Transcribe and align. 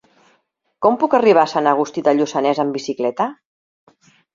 Com 0.85 0.97
puc 1.03 1.17
arribar 1.19 1.45
a 1.45 1.51
Sant 1.53 1.71
Agustí 1.75 2.07
de 2.11 2.17
Lluçanès 2.21 2.67
amb 2.67 2.79
bicicleta? 2.83 3.33